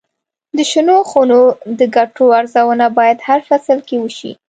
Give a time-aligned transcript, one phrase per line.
[0.57, 1.39] د شنو خونو
[1.79, 4.31] د ګټو ارزونه باید هر فصل کې وشي.